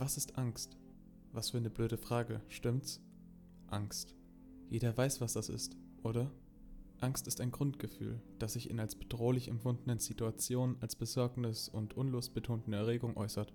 Was 0.00 0.16
ist 0.16 0.38
Angst? 0.38 0.78
Was 1.30 1.50
für 1.50 1.58
eine 1.58 1.68
blöde 1.68 1.98
Frage, 1.98 2.40
stimmt's? 2.48 3.02
Angst. 3.66 4.16
Jeder 4.70 4.96
weiß, 4.96 5.20
was 5.20 5.34
das 5.34 5.50
ist, 5.50 5.76
oder? 6.02 6.30
Angst 7.00 7.26
ist 7.26 7.38
ein 7.42 7.50
Grundgefühl, 7.50 8.22
das 8.38 8.54
sich 8.54 8.70
in 8.70 8.80
als 8.80 8.94
bedrohlich 8.94 9.48
empfundenen 9.48 9.98
Situationen 9.98 10.80
als 10.80 10.96
Besorgnis 10.96 11.68
und 11.68 11.98
unlustbetonte 11.98 12.74
Erregung 12.74 13.14
äußert. 13.18 13.52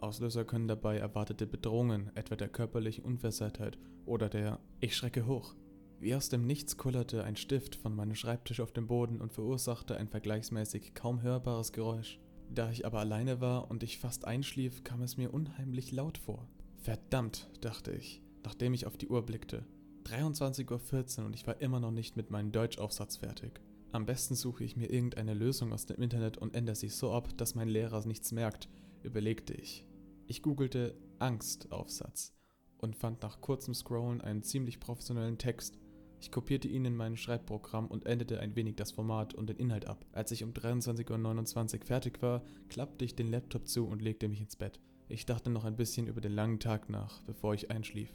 Auslöser 0.00 0.44
können 0.44 0.68
dabei 0.68 0.98
erwartete 0.98 1.46
Bedrohungen, 1.46 2.14
etwa 2.14 2.36
der 2.36 2.50
körperlichen 2.50 3.02
Unversehrtheit 3.02 3.78
oder 4.04 4.28
der 4.28 4.60
Ich 4.80 4.94
schrecke 4.94 5.26
hoch. 5.26 5.54
Wie 5.98 6.14
aus 6.14 6.28
dem 6.28 6.46
Nichts 6.46 6.76
kullerte 6.76 7.24
ein 7.24 7.36
Stift 7.36 7.74
von 7.74 7.96
meinem 7.96 8.16
Schreibtisch 8.16 8.60
auf 8.60 8.72
den 8.72 8.86
Boden 8.86 9.18
und 9.18 9.32
verursachte 9.32 9.96
ein 9.96 10.08
vergleichsmäßig 10.08 10.92
kaum 10.92 11.22
hörbares 11.22 11.72
Geräusch. 11.72 12.20
Da 12.52 12.70
ich 12.70 12.84
aber 12.84 12.98
alleine 12.98 13.40
war 13.40 13.70
und 13.70 13.84
ich 13.84 13.98
fast 13.98 14.24
einschlief, 14.24 14.82
kam 14.82 15.02
es 15.02 15.16
mir 15.16 15.32
unheimlich 15.32 15.92
laut 15.92 16.18
vor. 16.18 16.48
Verdammt, 16.82 17.48
dachte 17.60 17.92
ich, 17.92 18.22
nachdem 18.42 18.74
ich 18.74 18.86
auf 18.86 18.96
die 18.96 19.08
Uhr 19.08 19.24
blickte. 19.24 19.64
23.14 20.04 21.20
Uhr 21.20 21.26
und 21.26 21.36
ich 21.36 21.46
war 21.46 21.60
immer 21.60 21.78
noch 21.78 21.92
nicht 21.92 22.16
mit 22.16 22.30
meinem 22.30 22.50
Deutschaufsatz 22.50 23.18
fertig. 23.18 23.60
Am 23.92 24.06
besten 24.06 24.34
suche 24.34 24.64
ich 24.64 24.76
mir 24.76 24.90
irgendeine 24.90 25.34
Lösung 25.34 25.72
aus 25.72 25.86
dem 25.86 26.02
Internet 26.02 26.38
und 26.38 26.56
ändere 26.56 26.76
sie 26.76 26.88
so 26.88 27.12
ab, 27.12 27.28
dass 27.36 27.54
mein 27.54 27.68
Lehrer 27.68 28.04
nichts 28.06 28.32
merkt, 28.32 28.68
überlegte 29.02 29.54
ich. 29.54 29.86
Ich 30.26 30.42
googelte 30.42 30.96
Angstaufsatz 31.18 32.32
und 32.78 32.96
fand 32.96 33.22
nach 33.22 33.40
kurzem 33.40 33.74
Scrollen 33.74 34.20
einen 34.20 34.42
ziemlich 34.42 34.80
professionellen 34.80 35.38
Text, 35.38 35.78
ich 36.20 36.30
kopierte 36.30 36.68
ihn 36.68 36.84
in 36.84 36.96
mein 36.96 37.16
Schreibprogramm 37.16 37.86
und 37.86 38.06
änderte 38.06 38.40
ein 38.40 38.54
wenig 38.54 38.76
das 38.76 38.92
Format 38.92 39.34
und 39.34 39.48
den 39.48 39.56
Inhalt 39.56 39.86
ab. 39.86 40.04
Als 40.12 40.30
ich 40.32 40.44
um 40.44 40.52
23.29 40.52 41.80
Uhr 41.80 41.86
fertig 41.86 42.20
war, 42.20 42.42
klappte 42.68 43.04
ich 43.04 43.14
den 43.14 43.30
Laptop 43.30 43.66
zu 43.66 43.86
und 43.86 44.02
legte 44.02 44.28
mich 44.28 44.40
ins 44.40 44.56
Bett. 44.56 44.80
Ich 45.08 45.26
dachte 45.26 45.50
noch 45.50 45.64
ein 45.64 45.76
bisschen 45.76 46.06
über 46.06 46.20
den 46.20 46.32
langen 46.32 46.60
Tag 46.60 46.90
nach, 46.90 47.22
bevor 47.22 47.54
ich 47.54 47.70
einschlief. 47.70 48.10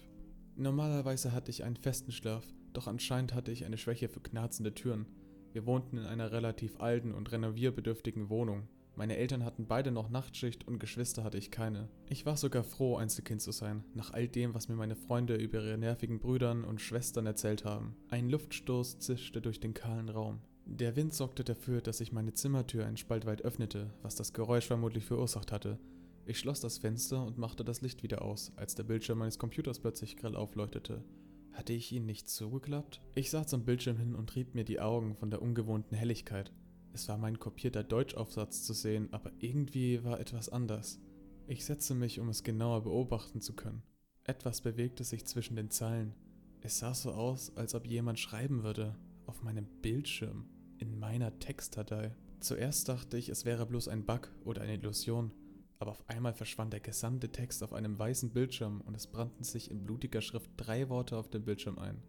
Normalerweise 0.56 1.34
hatte 1.34 1.52
ich 1.52 1.64
einen 1.64 1.76
festen 1.76 2.12
Schlaf, 2.12 2.46
doch 2.74 2.88
anscheinend 2.88 3.34
hatte 3.34 3.52
ich 3.52 3.66
eine 3.66 3.78
Schwäche 3.78 4.08
für 4.08 4.22
knarzende 4.22 4.74
Türen. 4.74 5.08
Wir 5.52 5.66
wohnten 5.66 5.98
in 5.98 6.06
einer 6.06 6.32
relativ 6.32 6.80
alten 6.80 7.14
und 7.14 7.32
renovierbedürftigen 7.32 8.30
Wohnung. 8.30 8.68
Meine 8.98 9.18
Eltern 9.18 9.44
hatten 9.44 9.68
beide 9.68 9.92
noch 9.92 10.10
Nachtschicht 10.10 10.68
und 10.68 10.80
Geschwister 10.80 11.24
hatte 11.24 11.38
ich 11.38 11.52
keine. 11.52 11.90
Ich 12.08 12.26
war 12.26 12.38
sogar 12.38 12.64
froh, 12.64 12.96
Einzelkind 12.96 13.42
zu 13.42 13.52
sein, 13.52 13.84
nach 13.94 14.12
all 14.12 14.28
dem, 14.28 14.54
was 14.54 14.70
mir 14.70 14.76
meine 14.76 14.96
Freunde 14.96 15.36
über 15.36 15.62
ihre 15.62 15.78
nervigen 15.78 16.20
Brüdern 16.20 16.64
und 16.64 16.80
Schwestern 16.80 17.26
erzählt 17.26 17.66
haben. 17.66 17.98
Ein 18.10 18.30
Luftstoß 18.30 19.00
zischte 19.00 19.42
durch 19.42 19.60
den 19.60 19.74
kahlen 19.74 20.08
Raum. 20.08 20.40
Der 20.66 20.96
Wind 20.96 21.14
sorgte 21.14 21.44
dafür, 21.44 21.82
dass 21.82 21.98
sich 21.98 22.14
meine 22.14 22.34
Zimmertür 22.34 22.86
ein 22.86 22.98
Spalt 22.98 23.26
weit 23.26 23.44
öffnete, 23.44 23.94
was 24.02 24.16
das 24.16 24.34
Geräusch 24.34 24.66
vermutlich 24.66 25.04
verursacht 25.04 25.52
hatte. 25.52 25.78
Ich 26.26 26.40
schloss 26.40 26.62
das 26.62 26.78
Fenster 26.78 27.24
und 27.24 27.38
machte 27.38 27.64
das 27.64 27.82
Licht 27.82 28.02
wieder 28.02 28.24
aus, 28.24 28.52
als 28.56 28.76
der 28.76 28.84
Bildschirm 28.84 29.20
meines 29.20 29.38
Computers 29.38 29.80
plötzlich 29.80 30.18
grell 30.18 30.36
aufleuchtete. 30.36 31.04
Hatte 31.52 31.74
ich 31.74 31.92
ihn 31.92 32.06
nicht 32.06 32.30
zugeklappt? 32.30 33.02
Ich 33.14 33.30
sah 33.30 33.46
zum 33.46 33.64
Bildschirm 33.64 33.98
hin 33.98 34.16
und 34.16 34.36
rieb 34.36 34.56
mir 34.56 34.64
die 34.64 34.80
Augen 34.80 35.16
von 35.16 35.30
der 35.30 35.42
ungewohnten 35.42 35.96
Helligkeit. 35.96 36.52
Es 36.96 37.10
war 37.10 37.18
mein 37.18 37.40
kopierter 37.40 37.84
Deutschaufsatz 37.84 38.64
zu 38.64 38.72
sehen, 38.72 39.10
aber 39.12 39.30
irgendwie 39.40 40.02
war 40.06 40.18
etwas 40.18 40.48
anders. 40.48 41.02
Ich 41.46 41.66
setzte 41.66 41.94
mich, 41.94 42.22
um 42.22 42.30
es 42.30 42.46
genauer 42.46 42.84
beobachten 42.84 43.42
zu 43.42 43.54
können. 43.54 43.84
Etwas 44.24 44.62
bewegte 44.62 45.04
sich 45.04 45.26
zwischen 45.26 45.58
den 45.58 45.70
Zeilen. 45.70 46.16
Es 46.62 46.80
sah 46.80 46.94
so 46.94 47.12
aus, 47.12 47.52
als 47.58 47.76
ob 47.76 47.86
jemand 47.86 48.18
schreiben 48.18 48.64
würde. 48.64 48.96
Auf 49.26 49.44
meinem 49.44 49.66
Bildschirm. 49.82 50.46
In 50.78 50.98
meiner 50.98 51.38
Textdatei. 51.38 52.16
Zuerst 52.40 52.88
dachte 52.88 53.18
ich, 53.18 53.28
es 53.28 53.44
wäre 53.44 53.66
bloß 53.66 53.90
ein 53.90 54.06
Bug 54.06 54.32
oder 54.46 54.62
eine 54.62 54.76
Illusion. 54.76 55.34
Aber 55.80 55.92
auf 55.92 56.08
einmal 56.08 56.34
verschwand 56.34 56.72
der 56.72 56.80
gesamte 56.80 57.30
Text 57.30 57.62
auf 57.62 57.74
einem 57.74 58.00
weißen 58.00 58.30
Bildschirm 58.30 58.80
und 58.80 58.96
es 58.96 59.08
brannten 59.08 59.44
sich 59.44 59.70
in 59.70 59.84
blutiger 59.84 60.22
Schrift 60.22 60.50
drei 60.56 60.88
Worte 60.88 61.18
auf 61.18 61.30
dem 61.30 61.44
Bildschirm 61.44 61.78
ein. 61.78 62.02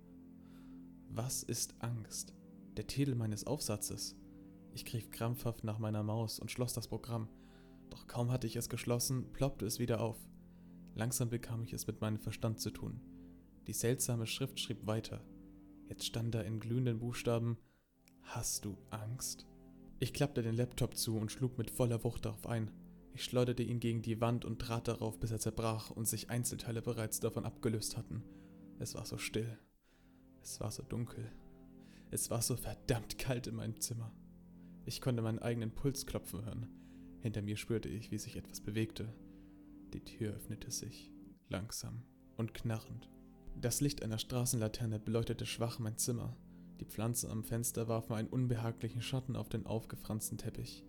Was 1.09 1.43
ist 1.43 1.75
Angst? 1.81 2.35
Der 2.77 2.87
Titel 2.87 3.17
meines 3.17 3.49
Aufsatzes. 3.49 4.15
Ich 4.77 4.85
griff 4.85 5.11
krampfhaft 5.11 5.65
nach 5.65 5.79
meiner 5.79 6.03
Maus 6.03 6.39
und 6.39 6.51
schloss 6.51 6.75
das 6.75 6.87
Programm. 6.87 7.31
Doch 7.89 8.07
kaum 8.07 8.31
hatte 8.31 8.47
ich 8.47 8.57
es 8.57 8.69
geschlossen, 8.69 9.33
ploppte 9.33 9.65
es 9.65 9.79
wieder 9.79 10.03
auf. 10.03 10.19
Langsam 10.95 11.31
bekam 11.31 11.63
ich 11.63 11.73
es 11.73 11.87
mit 11.87 12.03
meinem 12.03 12.19
Verstand 12.19 12.61
zu 12.61 12.71
tun. 12.71 13.01
Die 13.67 13.73
seltsame 13.73 14.27
Schrift 14.27 14.61
schrieb 14.61 14.87
weiter. 14.87 15.25
Jetzt 15.89 16.05
stand 16.05 16.35
da 16.35 16.43
in 16.43 16.61
glühenden 16.61 16.99
Buchstaben 16.99 17.57
Hast 18.21 18.67
du 18.67 18.77
Angst? 18.91 19.47
Ich 19.99 20.13
klappte 20.13 20.43
den 20.43 20.55
Laptop 20.55 20.95
zu 20.95 21.17
und 21.17 21.33
schlug 21.33 21.57
mit 21.57 21.71
voller 21.71 22.05
Wucht 22.05 22.27
darauf 22.27 22.47
ein. 22.47 22.71
Ich 23.15 23.25
schleuderte 23.25 23.63
ihn 23.63 23.81
gegen 23.81 24.03
die 24.03 24.21
Wand 24.21 24.45
und 24.45 24.59
trat 24.59 24.89
darauf, 24.89 25.19
bis 25.19 25.31
er 25.31 25.41
zerbrach 25.41 25.91
und 25.91 26.07
sich 26.07 26.29
Einzelteile 26.29 26.83
bereits 26.83 27.19
davon 27.19 27.47
abgelöst 27.47 27.97
hatten. 27.97 28.23
Es 28.79 28.95
war 28.95 29.07
so 29.07 29.17
still. 29.17 29.59
Es 30.43 30.61
war 30.61 30.71
so 30.71 30.83
dunkel. 30.83 31.33
Es 32.11 32.29
war 32.29 32.43
so 32.43 32.57
verdammt 32.57 33.17
kalt 33.17 33.47
in 33.47 33.55
meinem 33.55 33.81
Zimmer. 33.81 34.13
Ich 34.89 35.01
konnte 35.01 35.21
meinen 35.21 35.41
eigenen 35.41 35.73
Puls 35.73 36.07
klopfen 36.07 36.45
hören. 36.45 36.69
Hinter 37.21 37.43
mir 37.43 37.57
spürte 37.57 37.89
ich, 37.89 38.13
wie 38.13 38.19
sich 38.19 38.37
etwas 38.37 38.61
bewegte. 38.61 39.13
Die 39.93 40.05
Tür 40.05 40.33
öffnete 40.35 40.71
sich, 40.71 41.11
langsam 41.49 42.05
und 42.37 42.55
knarrend. 42.55 43.11
Das 43.61 43.81
Licht 43.81 44.05
einer 44.05 44.19
Straßenlaterne 44.19 45.01
beleuchtete 45.01 45.45
schwach 45.45 45.81
mein 45.81 45.99
Zimmer. 45.99 46.37
Die 46.79 46.85
Pflanzen 46.85 47.31
am 47.31 47.43
Fenster 47.43 47.89
warfen 47.89 48.13
einen 48.13 48.29
unbehaglichen 48.29 49.03
Schatten 49.03 49.35
auf 49.35 49.49
den 49.49 49.67
aufgefransten 49.67 50.39
Teppich. 50.39 50.85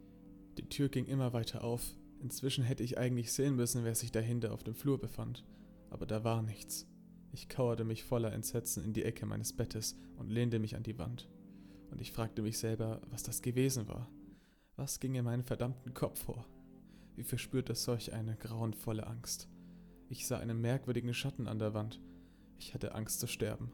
Die 0.59 0.69
Tür 0.69 0.89
ging 0.89 1.05
immer 1.05 1.33
weiter 1.33 1.63
auf. 1.63 1.95
Inzwischen 2.19 2.63
hätte 2.63 2.83
ich 2.83 2.99
eigentlich 2.99 3.31
sehen 3.31 3.55
müssen, 3.55 3.83
wer 3.83 3.95
sich 3.95 4.11
dahinter 4.11 4.53
auf 4.53 4.63
dem 4.63 4.75
Flur 4.75 4.99
befand. 4.99 5.43
Aber 5.89 6.05
da 6.05 6.23
war 6.23 6.43
nichts. 6.43 6.87
Ich 7.31 7.49
kauerte 7.49 7.83
mich 7.83 8.03
voller 8.03 8.31
Entsetzen 8.31 8.83
in 8.83 8.93
die 8.93 9.03
Ecke 9.03 9.25
meines 9.25 9.53
Bettes 9.53 9.97
und 10.17 10.29
lehnte 10.29 10.59
mich 10.59 10.75
an 10.75 10.83
die 10.83 10.99
Wand 10.99 11.27
und 11.91 12.01
ich 12.01 12.11
fragte 12.11 12.41
mich 12.41 12.57
selber, 12.57 13.01
was 13.09 13.23
das 13.23 13.41
gewesen 13.41 13.87
war. 13.87 14.09
Was 14.75 14.99
ging 14.99 15.15
in 15.15 15.25
meinem 15.25 15.43
verdammten 15.43 15.93
Kopf 15.93 16.23
vor? 16.23 16.45
Wie 17.15 17.23
verspürte 17.23 17.73
solch 17.75 18.13
eine 18.13 18.35
grauenvolle 18.35 19.07
Angst? 19.07 19.49
Ich 20.09 20.27
sah 20.27 20.37
einen 20.37 20.61
merkwürdigen 20.61 21.13
Schatten 21.13 21.47
an 21.47 21.59
der 21.59 21.73
Wand. 21.73 21.99
Ich 22.59 22.73
hatte 22.73 22.93
Angst 22.93 23.19
zu 23.19 23.27
sterben. 23.27 23.71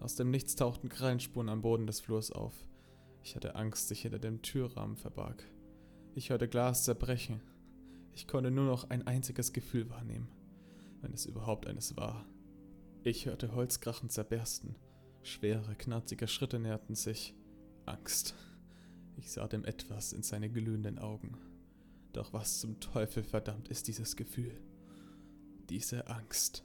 Aus 0.00 0.16
dem 0.16 0.30
Nichts 0.30 0.56
tauchten 0.56 0.88
Krallenspuren 0.88 1.48
am 1.48 1.62
Boden 1.62 1.86
des 1.86 2.00
Flurs 2.00 2.30
auf. 2.30 2.54
Ich 3.22 3.36
hatte 3.36 3.54
Angst, 3.54 3.88
sich 3.88 4.02
hinter 4.02 4.18
dem 4.18 4.42
Türrahmen 4.42 4.96
verbarg. 4.96 5.44
Ich 6.14 6.30
hörte 6.30 6.48
Glas 6.48 6.84
zerbrechen. 6.84 7.40
Ich 8.12 8.26
konnte 8.26 8.50
nur 8.50 8.66
noch 8.66 8.90
ein 8.90 9.06
einziges 9.06 9.52
Gefühl 9.52 9.90
wahrnehmen, 9.90 10.28
wenn 11.00 11.12
es 11.12 11.26
überhaupt 11.26 11.66
eines 11.66 11.96
war. 11.96 12.26
Ich 13.02 13.26
hörte 13.26 13.54
Holzkrachen 13.54 14.08
zerbersten 14.08 14.76
Schwere, 15.24 15.74
knarzige 15.74 16.28
Schritte 16.28 16.58
näherten 16.58 16.94
sich. 16.94 17.34
Angst. 17.86 18.34
Ich 19.16 19.30
sah 19.30 19.48
dem 19.48 19.64
etwas 19.64 20.12
in 20.12 20.22
seine 20.22 20.50
glühenden 20.50 20.98
Augen. 20.98 21.38
Doch 22.12 22.34
was 22.34 22.60
zum 22.60 22.78
Teufel 22.78 23.24
verdammt 23.24 23.68
ist 23.68 23.88
dieses 23.88 24.16
Gefühl? 24.16 24.60
Diese 25.70 26.08
Angst. 26.08 26.62